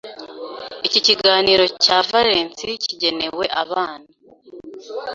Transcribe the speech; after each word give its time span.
Iki 0.87 0.99
kiganiro 1.07 1.63
cya 1.83 1.97
Valency 2.09 2.71
kigenewe 2.83 3.45
abana. 3.63 4.07